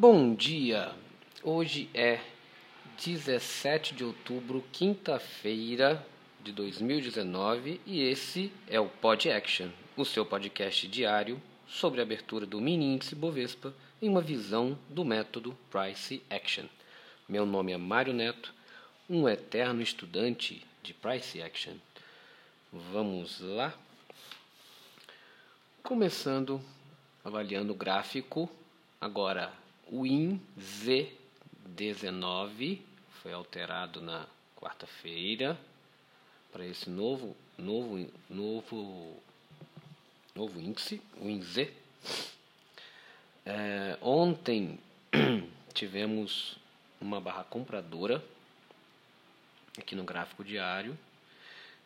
[0.00, 0.94] Bom dia!
[1.42, 2.20] Hoje é
[3.04, 6.06] 17 de outubro, quinta-feira
[6.40, 12.46] de 2019 e esse é o Pod Action, o seu podcast diário sobre a abertura
[12.46, 16.66] do mini índice Bovespa em uma visão do método Price Action.
[17.28, 18.54] Meu nome é Mário Neto,
[19.10, 21.74] um eterno estudante de Price Action.
[22.72, 23.74] Vamos lá?
[25.82, 26.60] Começando
[27.24, 28.48] avaliando o gráfico,
[29.00, 29.52] agora
[29.90, 32.80] o IN Z19
[33.22, 34.26] foi alterado na
[34.56, 35.56] quarta-feira
[36.52, 39.16] para esse novo novo novo
[40.34, 41.68] novo índice, o INZ.
[43.44, 44.78] É, ontem
[45.74, 46.56] tivemos
[47.00, 48.24] uma barra compradora
[49.76, 50.96] aqui no gráfico diário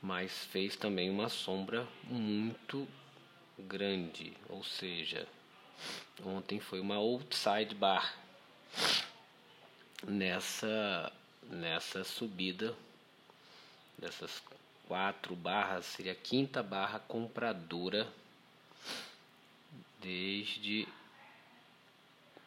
[0.00, 2.88] Mas fez também uma sombra muito
[3.58, 5.28] grande ou seja
[6.24, 8.16] ontem foi uma outside bar
[10.06, 11.12] nessa
[11.50, 12.74] nessa subida
[13.98, 14.42] dessas
[14.92, 18.06] quatro barras seria a quinta barra compradora
[19.98, 20.86] desde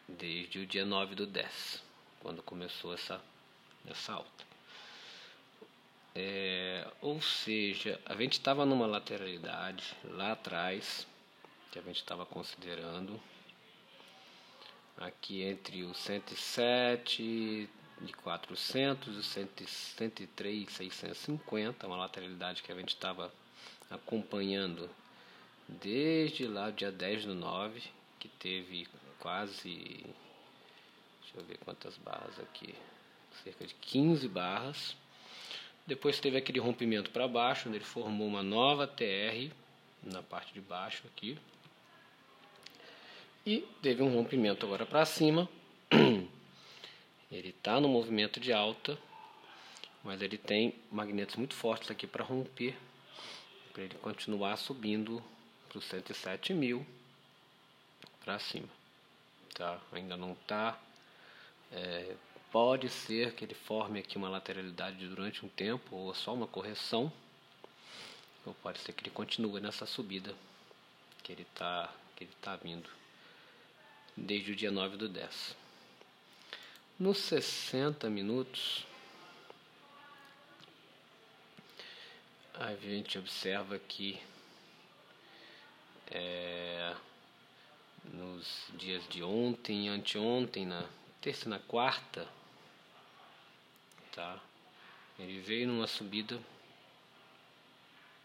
[0.07, 1.81] desde o dia 9 do 10,
[2.19, 3.19] quando começou essa,
[3.88, 4.45] essa alta.
[6.13, 11.07] É, ou seja, a gente estava numa lateralidade lá atrás,
[11.71, 13.19] que a gente estava considerando,
[14.99, 17.67] aqui entre o 107
[18.01, 19.23] de 400 e
[19.67, 23.31] 103, 650, uma lateralidade que a gente estava
[23.89, 24.89] acompanhando
[25.67, 27.81] desde lá, dia 10 do 9,
[28.19, 28.88] que teve
[29.19, 30.05] quase,
[31.21, 32.75] deixa eu ver quantas barras aqui,
[33.44, 34.95] cerca de 15 barras.
[35.88, 39.51] Depois teve aquele rompimento para baixo, onde ele formou uma nova TR
[40.03, 41.38] na parte de baixo aqui.
[43.45, 45.47] E teve um rompimento agora para cima.
[47.31, 48.97] Ele está no movimento de alta,
[50.03, 52.78] mas ele tem magnetos muito fortes aqui para romper,
[53.74, 55.24] para ele continuar subindo
[55.68, 56.86] para os 107 mil
[58.24, 58.69] para cima.
[59.53, 59.80] Tá?
[59.91, 60.80] Ainda não está.
[61.72, 62.16] É,
[62.52, 67.12] pode ser que ele forme aqui uma lateralidade durante um tempo ou só uma correção,
[68.46, 70.34] ou pode ser que ele continue nessa subida
[71.24, 72.90] que ele está que ele tá vindo
[74.16, 75.64] desde o dia 9 do 10.
[76.97, 78.88] Nos 60 minutos,
[82.53, 84.17] a gente observa que
[86.09, 86.95] é,
[88.06, 90.88] nos dias de ontem e anteontem, na
[91.19, 92.25] terça e na quarta,
[94.13, 94.41] tá?
[95.19, 96.41] Ele veio numa subida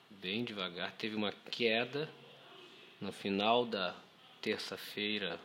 [0.08, 2.08] bem devagar, teve uma queda
[3.00, 3.96] no final da
[4.40, 5.40] terça-feira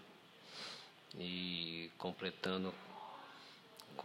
[1.18, 2.72] e completando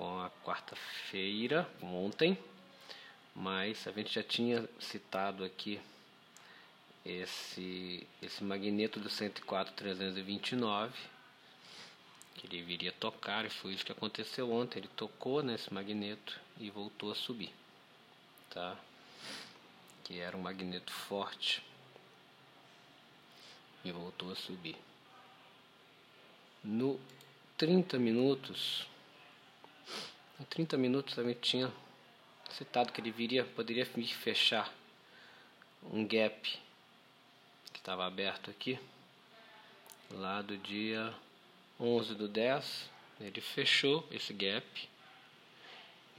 [0.00, 2.38] com a quarta-feira, ontem,
[3.37, 5.78] mas a gente já tinha citado aqui
[7.05, 10.91] esse, esse magneto do 104.329
[12.34, 14.78] que ele viria tocar e foi isso que aconteceu ontem.
[14.78, 17.53] Ele tocou nesse magneto e voltou a subir,
[18.49, 18.78] tá?
[20.03, 21.62] Que era um magneto forte
[23.84, 24.77] e voltou a subir.
[26.65, 26.99] No
[27.59, 28.88] 30 minutos
[30.41, 31.72] em 30 minutos gente tinha
[32.50, 34.72] citado que ele viria, poderia fechar
[35.92, 36.58] um gap
[37.72, 38.78] que estava aberto aqui,
[40.10, 41.14] lá do dia
[41.78, 42.90] 11 do 10,
[43.20, 44.88] ele fechou esse gap.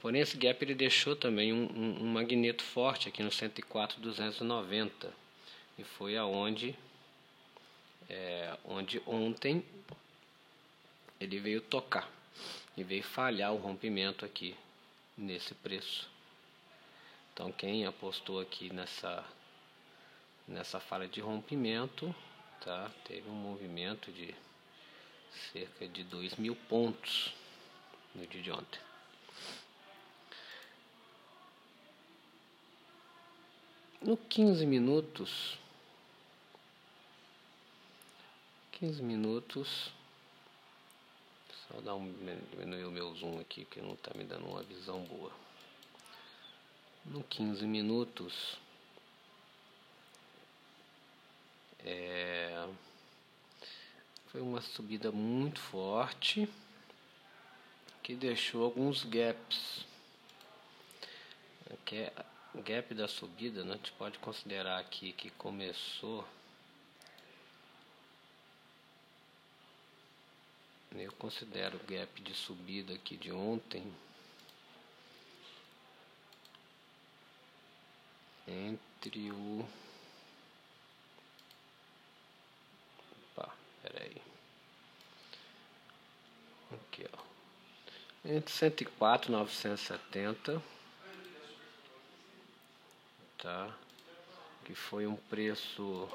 [0.01, 5.13] Porém, esse gap ele deixou também um, um, um magneto forte aqui no 104,290
[5.77, 6.75] e foi aonde
[8.09, 9.63] é, onde ontem
[11.19, 12.09] ele veio tocar
[12.75, 14.55] e veio falhar o rompimento aqui
[15.17, 16.09] nesse preço.
[17.33, 19.23] Então quem apostou aqui nessa
[20.47, 22.13] nessa falha de rompimento,
[22.61, 22.91] tá?
[23.05, 24.35] Teve um movimento de
[25.53, 27.33] cerca de 2 mil pontos
[28.13, 28.79] no dia de ontem.
[34.01, 35.57] No 15 minutos,
[38.73, 39.93] 15 minutos
[41.71, 42.11] Vou dar um
[42.51, 45.31] diminuir o meu zoom aqui que não está me dando uma visão boa.
[47.05, 48.57] No 15 minutos
[51.79, 52.67] é,
[54.27, 56.47] foi uma subida muito forte
[58.03, 59.85] que deixou alguns gaps.
[61.71, 62.13] Aqui é
[62.55, 63.73] gap da subida, né?
[63.73, 66.27] a gente pode considerar aqui que começou
[70.95, 73.91] Eu considero o gap de subida aqui de ontem
[78.47, 79.65] entre o
[83.35, 84.21] opa, peraí.
[86.71, 87.17] Aqui ó.
[88.25, 90.61] Entre 104 e 970
[93.41, 93.75] tá?
[94.63, 96.07] Que foi um preço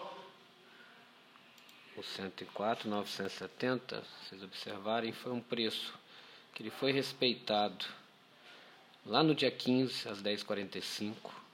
[1.96, 5.94] o 104 970 vocês observarem foi um preço
[6.54, 7.84] que ele foi respeitado
[9.04, 11.46] lá no dia 15 às 10h45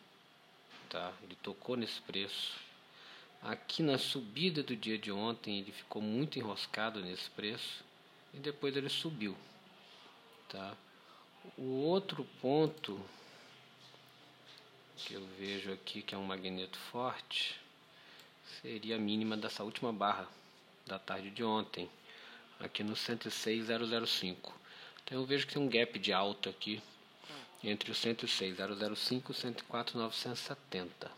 [0.93, 1.11] tá?
[1.23, 2.61] Ele tocou nesse preço.
[3.41, 7.83] Aqui na subida do dia de ontem ele ficou muito enroscado nesse preço
[8.35, 9.35] e depois ele subiu,
[10.49, 10.77] tá?
[11.57, 13.01] O outro ponto
[14.97, 17.59] que eu vejo aqui que é um magneto forte
[18.63, 20.29] seria a mínima dessa última barra
[20.87, 21.91] da tarde de ontem,
[22.61, 24.55] aqui no 106,005.
[25.05, 26.81] Então eu vejo que tem um gap de alta aqui
[27.63, 31.11] entre o 106.005 e o 104.970.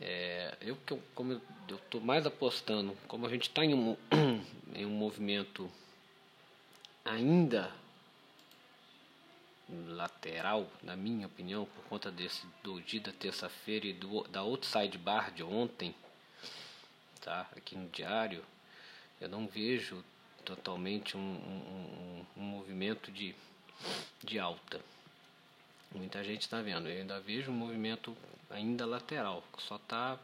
[0.00, 0.76] É, eu,
[1.14, 3.96] como eu estou mais apostando, como a gente está em um,
[4.74, 5.70] em um movimento
[7.04, 7.72] ainda
[9.68, 15.30] lateral, na minha opinião, por conta desse doji da terça-feira e do, da outside bar
[15.32, 15.94] de ontem,
[17.20, 17.48] tá?
[17.56, 18.44] aqui no diário,
[19.20, 20.04] eu não vejo
[20.44, 23.34] totalmente um, um, um, um movimento de
[24.22, 24.80] de alta.
[25.94, 26.88] Muita gente está vendo.
[26.88, 28.16] Eu ainda vejo um movimento
[28.50, 30.18] ainda lateral, só está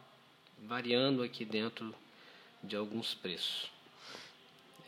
[0.59, 1.95] variando aqui dentro
[2.63, 3.71] de alguns preços.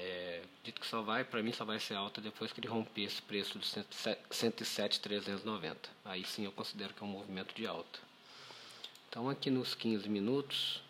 [0.07, 3.05] É, dito que só vai, para mim só vai ser alta depois que ele romper
[3.05, 5.89] esse preço de 107,390.
[6.05, 7.99] Aí sim eu considero que é um movimento de alta.
[9.09, 10.83] Então aqui nos 15 minutos,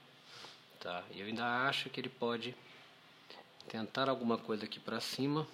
[0.80, 1.04] tá?
[1.14, 2.56] Eu ainda acho que ele pode
[3.68, 5.46] tentar alguma coisa aqui para cima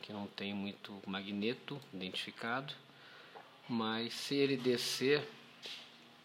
[0.00, 2.72] que não tem muito magneto identificado,
[3.68, 5.22] mas se ele descer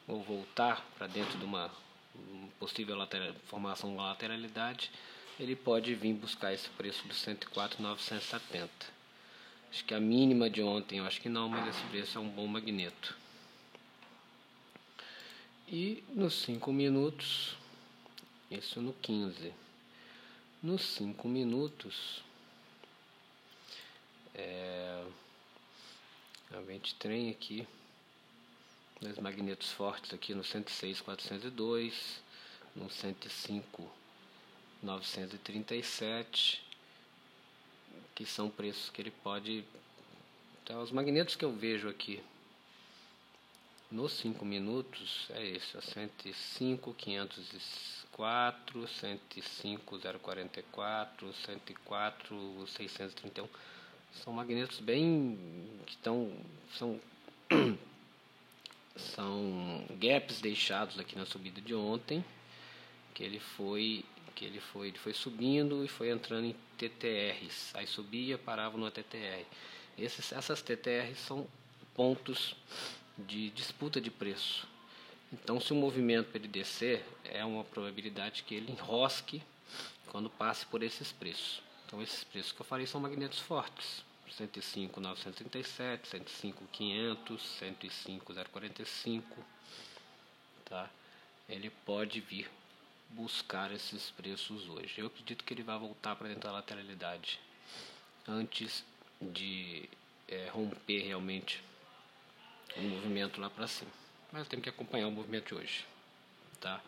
[0.08, 1.70] ou voltar para dentro de uma
[2.58, 4.90] possível lateral, formação de uma lateralidade,
[5.42, 8.70] ele pode vir buscar esse preço de 104,970.
[9.72, 12.30] Acho que a mínima de ontem, eu acho que não, mas esse preço é um
[12.30, 13.18] bom magneto.
[15.68, 17.56] E nos 5 minutos,
[18.52, 19.52] isso no 15.
[20.62, 22.22] Nos 5 minutos,
[24.36, 25.04] é,
[26.54, 27.68] a vente trem aqui,
[29.02, 32.22] dois magnetos fortes aqui no 106 402,
[32.76, 34.01] no 105
[34.82, 36.64] 937,
[38.16, 39.64] que são preços que ele pode.
[40.64, 42.24] Então, os magnetos que eu vejo aqui
[43.92, 53.48] nos 5 minutos é esse, ó, 105 504, 105 044, 104 631
[54.14, 55.38] são magnetos bem
[55.86, 56.32] que estão
[56.78, 57.00] são
[58.96, 62.24] são gaps deixados aqui na subida de ontem
[63.14, 67.86] que ele foi que ele foi ele foi subindo e foi entrando em TTRs aí
[67.86, 69.46] subia parava no TTR
[69.98, 71.48] esses essas TTRs são
[71.94, 72.56] pontos
[73.18, 74.68] de disputa de preço
[75.32, 79.42] então se o movimento ele descer é uma probabilidade que ele enrosque
[80.08, 84.02] quando passe por esses preços então esses preços que eu falei são magnetos fortes.
[84.30, 89.46] 105 937, 105 500, 105 045,
[90.64, 90.90] tá?
[91.50, 92.50] Ele pode vir
[93.14, 94.94] buscar esses preços hoje.
[94.98, 97.40] Eu acredito que ele vai voltar para dentro da lateralidade
[98.28, 98.84] antes
[99.22, 99.90] de
[100.28, 101.64] é, romper realmente
[102.76, 103.92] o movimento lá para cima.
[104.32, 105.86] Mas tem que acompanhar o movimento de hoje,
[106.60, 106.82] tá?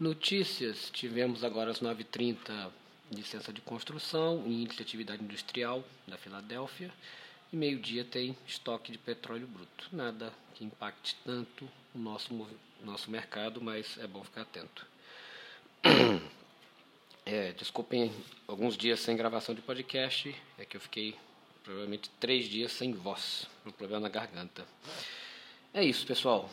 [0.00, 2.72] Notícias, tivemos agora às 9h30
[3.10, 6.90] licença de construção índice de atividade industrial da Filadélfia.
[7.52, 9.88] E meio-dia tem estoque de petróleo bruto.
[9.92, 12.48] Nada que impacte tanto o nosso,
[12.82, 14.86] nosso mercado, mas é bom ficar atento.
[17.24, 18.12] É, desculpem
[18.48, 21.14] alguns dias sem gravação de podcast, é que eu fiquei
[21.62, 24.66] provavelmente três dias sem voz, um problema na garganta.
[25.72, 26.50] É isso, pessoal.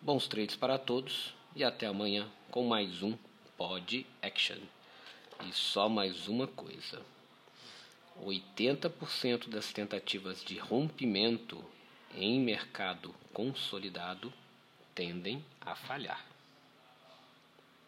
[0.00, 3.14] Bons trades para todos e até amanhã com mais um
[3.58, 4.58] Pod Action.
[5.46, 7.02] E só mais uma coisa:
[8.24, 11.62] 80% das tentativas de rompimento
[12.14, 14.32] em mercado consolidado
[14.94, 16.35] tendem a falhar.